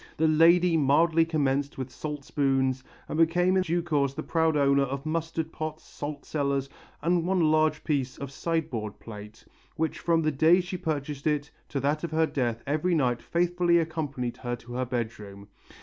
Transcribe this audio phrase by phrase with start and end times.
[0.17, 4.81] The lady mildly commenced with salt spoons, and became in due course the proud owner
[4.81, 6.69] of mustard pots, salt cellars,
[7.03, 9.45] and one large piece of sideboard plate,
[9.75, 13.77] which from the day she purchased it to that of her death every night faithfully
[13.77, 15.49] accompanied her to her bedroom.